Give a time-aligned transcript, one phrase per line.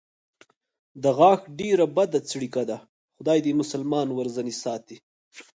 [1.03, 2.77] د غاښ ډېره بده څړیکه ده،
[3.17, 4.97] خدای دې مسلمان ورځنې ساتي.